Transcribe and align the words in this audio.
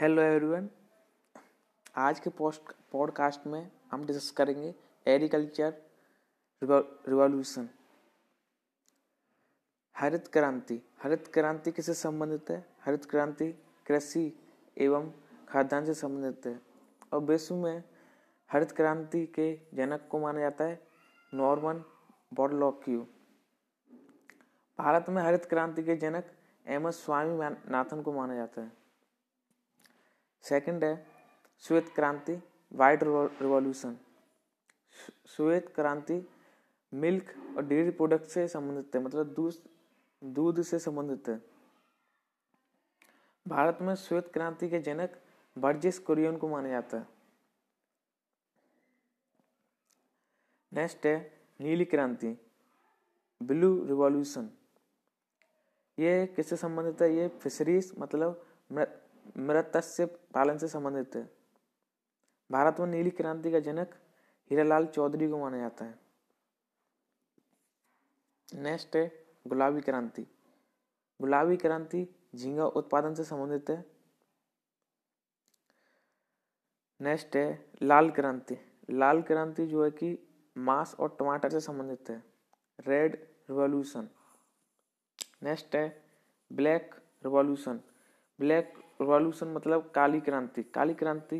Hello 0.00 0.22
everyone 0.22 0.68
आज 1.96 2.20
के 2.20 2.30
post 2.30 2.62
podcast 2.92 3.46
में 3.46 3.70
हम 3.92 4.04
डिस्कस 4.06 4.30
करेंगे 4.30 4.74
एग्रीकल्चर 5.06 5.74
रिवॉल्यूशन 6.64 7.68
हरित 9.96 10.28
क्रांति. 10.28 10.80
हरित 11.02 11.26
क्रांति 11.26 11.72
किससे 11.72 11.94
संबंधित 11.94 12.50
है? 12.50 12.64
हरित 12.84 13.04
क्रांति 13.04 13.52
कृषि 13.86 14.38
एवं 14.78 15.10
खाद्यान्न 15.48 15.86
से 15.86 15.94
संबंधित 15.94 16.46
है। 16.46 16.60
और 17.12 17.20
विश्व 17.20 17.54
में 17.54 17.84
हरित 18.52 18.72
क्रांति 18.72 19.26
के 19.26 19.60
जनक 19.74 20.08
को 20.10 20.18
माना 20.18 20.40
जाता 20.40 20.64
है 20.64 20.86
नॉर्मन 21.34 21.84
बॉडलॉक्यू 22.34 23.06
भारत 24.78 25.08
में 25.08 25.22
हरित 25.22 25.44
क्रांति 25.44 25.82
के 25.82 25.96
जनक 25.96 26.32
एम 26.66 26.88
एस 26.88 27.04
स्वामी 27.04 27.56
नाथन 27.70 28.02
को 28.02 28.12
माना 28.12 28.34
जाता 28.34 28.62
है। 28.62 28.87
सेकंड 30.48 30.84
है 30.84 31.06
श्वेत 31.62 31.88
क्रांति 31.94 32.36
वाइट 32.72 33.00
रिवॉल्यूशन 33.02 33.96
श्वेत 35.26 35.68
क्रांति 35.74 36.20
मिल्क 36.92 37.34
और 37.56 37.66
डेयरी 37.66 37.90
प्रोडक्ट 37.90 38.26
से 38.26 38.46
संबंधित 38.48 38.96
है 38.96 39.02
मतलब 39.02 39.34
दूध 39.34 39.54
दूध 40.22 40.60
से 40.62 40.78
संबंधित 40.78 41.28
है। 41.28 41.40
भारत 43.46 43.78
में 43.82 43.94
श्वेत 43.94 44.28
क्रांति 44.32 44.68
के 44.68 44.78
जनक 44.78 45.18
बर्जिस 45.56 45.98
कुरियन 45.98 46.36
को 46.36 46.48
माना 46.48 46.68
जाता 46.68 46.98
है। 46.98 47.06
नेक्स्ट 50.72 51.06
है 51.06 51.16
नीली 51.60 51.84
क्रांति 51.84 52.36
ब्लू 53.40 53.84
रिवॉल्यूशन 53.86 54.50
ये 55.98 56.26
किससे 56.36 56.56
संबंधित 56.56 57.02
है? 57.02 57.14
ये 57.14 57.28
फिशरीज 57.28 57.92
मतलब 57.98 58.44
मृत्स्य 59.36 60.06
पालन 60.06 60.58
से 60.58 60.68
संबंधित 60.68 61.16
है। 61.16 61.22
भारत 62.50 62.80
में 62.80 62.86
नीली 62.86 63.10
क्रांति 63.10 63.50
का 63.50 63.60
जनक 63.60 63.94
हीरालाल 64.50 64.86
चौधरी 64.86 65.28
को 65.28 65.38
माना 65.38 65.58
जाता 65.58 65.84
है। 65.84 65.98
नेक्स्ट 68.54 68.96
है 68.96 69.26
गुलाबी 69.46 69.80
क्रांति। 69.80 70.26
गुलाबी 71.20 71.56
क्रांति 71.56 72.06
झींगा 72.36 72.66
उत्पादन 72.66 73.14
से 73.14 73.24
संबंधित 73.24 73.70
है। 73.70 73.84
नेक्स्ट 77.00 77.36
है 77.36 77.72
लाल 77.82 78.10
क्रांति। 78.10 78.56
लाल 78.90 79.22
क्रांति 79.22 79.66
जो 79.66 79.84
है 79.84 79.90
कि 79.90 80.18
मांस 80.56 80.94
और 80.94 81.16
टमाटर 81.20 81.50
से 81.50 81.60
संबंधित 81.60 82.10
है। 82.10 82.22
रेड 82.80 83.14
रिवॉल्यूशन 83.50 84.08
नेक्स्ट 85.42 85.76
है 85.76 86.02
ब्लैक 86.52 86.94
रिवॉल्यूशन 87.24 87.80
ब्लैक 88.38 88.72
रिवॉल्यूशन 89.00 89.48
मतलब 89.48 89.90
काली 89.94 90.20
क्रांति। 90.20 90.62
काली 90.64 90.94
क्रांति 90.94 91.38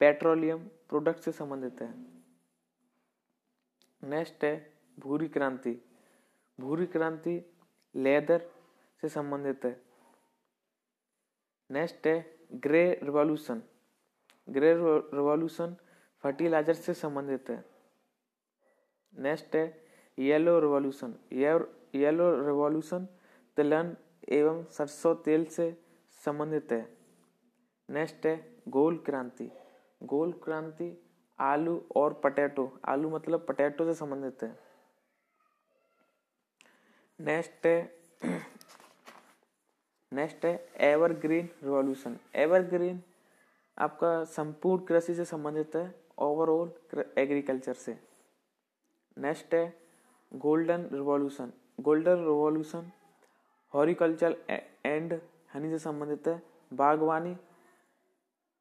पेट्रोलियम 0.00 0.58
प्रोडक्ट 0.88 1.20
से 1.20 1.32
संबंधित 1.32 1.80
है। 1.82 1.94
नेक्स्ट 4.02 4.44
है 4.44 4.54
भूरी 4.98 5.28
क्रांति। 5.28 5.80
भूरी 6.58 6.86
क्रांति 6.86 7.40
लेदर 7.94 8.46
से 9.02 9.08
संबंधित 9.08 9.64
है। 9.64 9.80
नेक्स्ट 11.70 12.06
है 12.06 12.18
grey 12.54 12.82
revolution. 13.02 13.62
Grey 14.48 14.74
revolution 14.74 15.76
fertiliser 16.24 16.74
से 16.74 16.94
संबंधित 16.94 17.50
है। 17.50 17.64
नेक्स्ट 19.12 19.56
है 19.56 19.64
येलो 20.18 20.58
रिवॉल्यूशन। 20.60 21.14
येलो 21.32 22.30
रिवॉल्यूशन 22.46 23.06
तिलहन 23.56 23.96
एवं 24.28 24.62
सरसों 24.66 25.14
तेल 25.24 25.44
से 25.46 25.70
संबंधित 26.24 26.72
है। 26.72 26.96
नेक्स्ट 27.90 28.26
है, 28.26 28.62
गोल 28.68 28.96
क्रांति। 28.98 29.50
गोल 30.02 30.32
क्रांति, 30.32 30.88
आलू 31.38 31.82
और 31.96 32.12
पटेटो। 32.14 32.72
आलू 32.84 33.10
मतलब 33.10 33.46
पटेटो 33.48 33.84
से 33.84 33.94
संबंधित 33.94 34.42
है। 34.42 34.58
नेक्स्ट 37.20 37.66
है 37.66 38.04
नेक्स्ट 40.12 40.44
है, 40.44 40.68
एवरग्रीन 40.76 41.48
रिवॉल्यूशन। 41.62 42.16
एवरग्रीन 42.34 43.02
आपका 43.78 44.24
संपूर्ण 44.24 44.84
कृषि 44.84 45.14
से 45.14 45.24
संबंधित 45.24 45.74
है, 45.76 45.94
ओवरऑल 46.18 46.72
एग्रीकल्चर 47.18 47.74
से। 47.74 47.98
नेक्स्ट 49.18 49.54
है, 49.54 49.64
golden 50.32 50.88
revolution. 50.92 51.52
Golden 51.80 52.16
revolution, 52.16 52.90
horticulture 53.74 54.36
and 54.86 55.20
honey 55.54 55.70
से 55.70 55.78
संबंधित 55.78 56.28
है, 56.28 56.42
बागवानी 56.72 57.36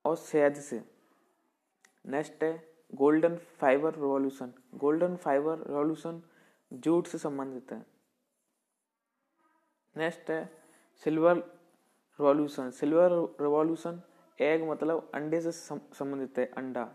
और 0.06 0.16
शहद 0.18 0.56
से। 0.56 0.82
नेक्स्ट 2.06 2.44
है 2.44 2.54
golden 2.94 3.36
fibre 3.60 3.96
revolution 3.96 4.54
golden 4.76 5.16
fibre 5.16 5.68
revolution 5.68 6.22
jute 6.72 7.08
से 7.08 7.18
संबंधित 7.18 7.72
है। 7.72 7.86
नेक्स्ट 9.96 10.30
है 10.32 10.46
silver 11.04 11.38
revolution 11.38 12.70
silver 12.72 13.12
revolution 13.42 14.02
egg 14.40 14.70
मतलब 14.70 15.10
अंडे 15.16 15.42
से 15.42 15.52
संबंधित 15.52 16.38
है, 16.40 16.46
अंडा। 16.48 16.90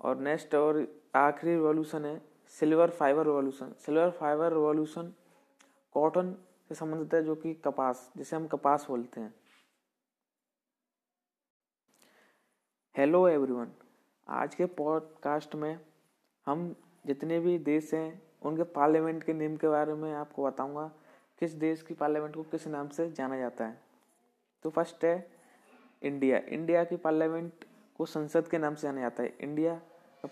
और 0.00 0.16
नेक्स्ट 0.18 0.54
और 0.54 0.86
आखिरी 1.16 1.52
रिवॉल्यूशन 1.52 2.04
है 2.04 2.20
silver 2.54 2.90
fibre 2.90 3.24
revolution 3.24 3.72
silver 3.78 4.10
fibre 4.10 4.52
revolution 4.52 5.12
cotton 5.94 6.34
से 6.74 6.78
संबंधित 6.78 7.14
है, 7.14 7.22
जो 7.22 7.34
कि 7.34 7.54
कपास, 7.54 8.10
जिसे 8.16 8.36
हम 8.36 8.46
कपास 8.46 8.86
बोलते 8.88 9.20
हैं। 9.20 9.34
हेलो 12.96 13.28
एवरीवन 13.28 13.72
आज 14.28 14.54
के 14.54 14.66
पॉडकास्ट 14.66 15.54
में 15.54 15.80
हम 16.46 16.74
जितने 17.06 17.40
भी 17.40 17.58
देश 17.58 17.94
हैं, 17.94 18.22
उनके 18.42 18.62
पार्लियामेंट 18.62 19.24
के 19.24 19.32
नियम 19.32 19.56
के 19.56 19.68
बारे 19.68 19.94
में 19.94 20.12
आपको 20.12 20.44
बताऊँगा, 20.44 20.90
किस 21.38 21.52
देश 21.52 21.82
की 21.82 21.94
पार्लियामेंट 21.94 22.34
को 22.34 22.42
किस 22.42 22.66
नाम 22.66 22.88
से 22.88 23.10
जाना 23.12 23.38
जाता 23.38 23.66
है। 23.66 23.80
तो 24.62 24.70
फ़र्स्ट 24.70 25.04
है 25.04 25.30
इंडिया 26.02 26.38
इंडिया 26.38 26.84
की 26.84 26.96
पार्लियामेंट 26.96 27.64
को 27.98 28.06
संसद 28.06 28.48
के 28.48 28.58
नाम 28.58 28.74
से 28.74 28.82
जाना 28.82 29.00
जाता 29.00 29.22
है। 29.22 29.36
इंडिया 29.40 29.80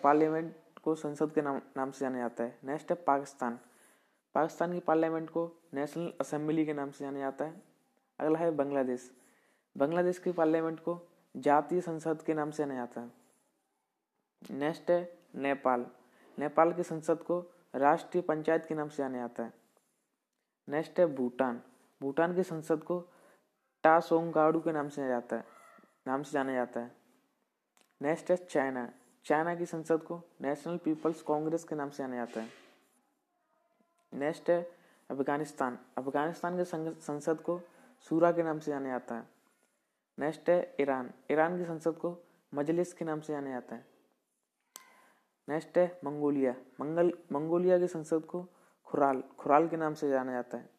पार्लियामेंट 0.02 0.54
को 0.84 0.94
संसद 0.94 1.32
के 1.32 1.42
नाम 1.42 1.60
नाम 1.76 1.90
से 1.90 2.00
जाना 2.00 2.18
जाता 2.18 2.44
है। 2.44 2.58
नेक्स्ट 2.64 2.90
है 2.90 2.96
पाकिस्तान 3.06 3.58
पाकिस्तान 4.34 4.72
की 4.72 4.80
पार्लियामेंट 4.80 5.30
को 5.30 5.52
नेशनल 5.74 6.12
असेंबली 6.20 6.66
के 6.66 6.72
नाम 6.72 6.91
से 6.91 7.04
जाना 7.04 7.18
जाता 7.18 7.44
है। 7.44 7.62
अगला 8.20 8.38
है 8.38 8.50
बांग्लादेश। 8.50 9.12
बांग्लादेश 9.76 10.18
की 10.18 10.32
पार्लियामेंट 10.32 10.80
को 10.80 11.08
जातीय 11.36 11.80
संसद 11.80 12.22
के 12.22 12.34
नाम 12.34 12.50
से 12.50 12.56
जाना 12.56 12.74
जाता 12.74 13.00
है। 13.00 13.12
नेक्स्ट 14.50 14.90
है 14.90 15.19
नेपाल। 15.34 15.86
नेपाल 16.38 16.72
की 16.72 16.82
संसद 16.82 17.22
को 17.22 17.44
राष्ट्रीय 17.74 18.22
पंचायत 18.22 18.66
के 18.66 18.74
नाम 18.74 18.88
से 18.88 18.96
जाना 18.96 19.19
जाता 19.19 19.42
है। 19.42 19.52
नेक्स्ट 20.69 21.00
है 21.00 21.06
भूटान। 21.06 21.62
भूटान 22.02 22.34
की 22.34 22.42
संसद 22.42 22.84
को 22.84 23.00
टासोंगाड़ू 23.82 24.60
के 24.60 24.72
नाम 24.72 24.88
से 24.88 24.96
जाना 24.96 25.08
जाता 25.08 25.36
है। 25.36 25.44
नाम 26.06 26.22
से 26.22 26.30
जाना 26.32 26.52
जाता 26.52 26.80
है। 26.80 26.96
नेक्स्ट 28.02 28.30
है 28.30 28.36
चाइना। 28.36 28.92
चाइना 29.24 29.54
की 29.54 29.66
संसद 29.66 30.02
को 30.02 30.22
नेशनल 30.40 30.76
पीपल्स 30.76 31.22
कांग्रेस 31.22 31.64
के 31.64 31.74
नाम 31.74 31.90
से 31.90 31.96
जाना 31.96 32.16
जाता 32.16 32.40
है। 32.40 32.69
नेक्स्ट 34.15 34.50
है, 34.50 34.71
अफ़गानिस्तान। 35.10 35.78
अफ़गानिस्तान 35.98 36.59
के 36.59 36.65
संसद 37.00 37.41
को 37.41 37.60
सूरा 38.00 38.32
के 38.32 38.43
नाम 38.43 38.59
से 38.59 38.71
जाना 38.71 38.88
जाता 38.88 39.15
है। 39.15 39.28
नेक्स्ट 40.19 40.50
है, 40.50 40.76
ईरान। 40.81 41.10
ईरान 41.31 41.59
की 41.59 41.65
संसद 41.65 41.93
को 41.93 42.19
मजलिस 42.54 42.93
के 42.93 43.04
नाम 43.04 43.20
से 43.20 43.32
जाना 43.32 43.50
जाता 43.50 43.76
है। 43.76 43.87
नेक्स्ट 45.49 45.78
है, 45.78 46.00
मंगोलिया। 46.04 46.54
मंगल 46.81 47.12
मंगोलिया 47.32 47.78
की 47.78 47.87
संसद 47.87 48.20
को 48.20 48.47
खुराल। 48.87 49.22
खुराल 49.38 49.69
के 49.69 49.76
नाम 49.76 49.94
से 49.94 50.10
जाना 50.10 50.32
जाता 50.32 50.59
है। 50.59 50.70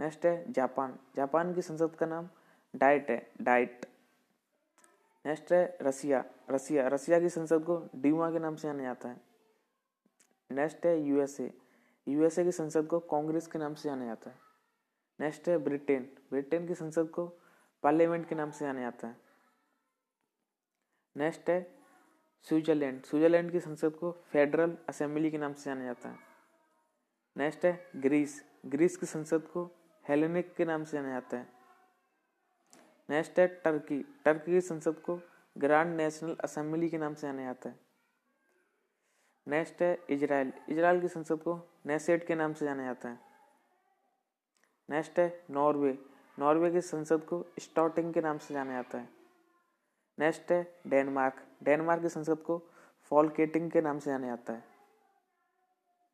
नेक्स्ट 0.00 0.26
है, 0.26 0.52
जापान। 0.52 0.98
जापान 1.16 1.54
की 1.54 1.62
संसद 1.62 1.96
का 1.96 2.06
नाम 2.06 2.28
डाइट 2.76 3.10
है। 3.10 3.32
डाइट। 3.42 3.86
नेक्स्ट 5.26 5.52
है, 5.52 5.78
रसिया। 5.82 6.24
रसिया। 6.50 6.88
रसिया 6.88 7.20
की 7.20 7.28
संसद 7.28 7.62
को 7.62 7.88
डीमा 7.96 8.30
के 8.30 8.38
नाम 8.38 8.56
से 8.56 8.68
जाना 8.68 8.82
जाता 8.82 9.08
है। 9.08 9.20
नेक्स्ट 10.50 10.86
है, 10.86 11.00
यूएसए। 11.00 11.52
यूएसए 12.08 12.44
की 12.44 12.52
संसद 12.52 12.86
को 12.86 12.98
कांग्रेस 12.98 13.46
के 13.46 13.58
नाम 13.58 13.74
से 13.74 13.88
जाना 13.88 14.04
जाता 14.04 14.30
है। 14.30 14.38
नेक्स्ट 15.20 15.48
है 15.48 15.58
ब्रिटेन। 15.58 16.16
ब्रिटेन 16.30 16.66
की 16.66 16.74
संसद 16.74 17.08
को 17.08 17.26
पार्लियामेंट 17.82 18.28
के 18.28 18.34
नाम 18.34 18.50
से 18.50 18.64
जाना 18.64 18.80
जाता 18.80 19.08
है। 19.08 19.16
नेक्स्ट 21.16 21.50
है 21.50 21.78
स्विट्जरलैंड। 22.42 23.04
स्विट्जरलैंड 23.04 23.52
की 23.52 23.60
संसद 23.60 23.90
को 23.90 24.12
फेडरल 24.12 24.76
असेंबली 24.88 25.30
के 25.30 25.38
नाम 25.38 25.52
से 25.52 25.64
जाना 25.64 25.84
जाता 25.84 26.08
है। 26.08 26.18
नेक्स्ट 27.36 27.64
है 27.64 27.90
ग्रीस। 27.96 28.44
ग्रीस 28.66 28.96
की 28.96 29.06
संसद 29.06 29.42
को 29.42 29.70
हेलेनिक 30.08 30.54
के 30.54 30.64
नाम 30.64 30.84
से 30.84 30.96
जाना 30.96 31.08
जाता 31.08 31.36
है। 31.36 31.52
नेक्स्ट 33.10 33.38
है 33.38 33.46
टर्की। 33.46 34.20
टर्की 34.24 34.52
की 34.52 34.60
संसद 34.60 34.94
को 34.94 35.20
ग्रांड 35.58 35.96
नेशनल 35.96 36.36
असेंबली 36.44 36.88
के 36.88 36.98
नाम 36.98 37.14
से 37.14 37.26
जाना 37.26 37.42
जाता 37.42 37.68
है। 37.68 37.78
नेक्स्ट 39.48 39.82
है 39.82 39.98
इजराइल। 40.10 40.52
इजराइल 40.68 41.00
की 41.00 41.08
संसद 41.08 41.38
को 41.38 41.60
नेसेट 41.86 42.26
के 42.26 42.34
नाम 42.34 42.52
से 42.52 42.64
जाना 42.64 42.84
जाता 42.84 43.08
है। 43.08 43.18
नेक्स्ट 44.90 45.18
है 45.18 45.44
नॉर्वे। 45.50 45.98
नॉर्वे 46.38 46.70
की 46.70 46.80
संसद 46.80 47.24
को 47.24 47.44
स्टॉटिंग 47.58 48.14
के 48.14 48.20
नाम 48.20 48.38
से 48.38 48.54
जाना 48.54 48.72
जाता 48.72 48.98
है। 48.98 49.08
नेक्स्ट 50.18 50.52
है 50.52 50.80
डेनमार्क। 50.86 51.44
डेनमार्क 51.62 52.02
की 52.02 52.08
संसद 52.08 52.38
को 52.38 52.62
फॉलकेटिंग 53.02 53.70
के 53.70 53.80
नाम 53.80 53.98
से 53.98 54.10
जाना 54.10 54.26
जाता 54.26 54.52
है। 54.52 54.73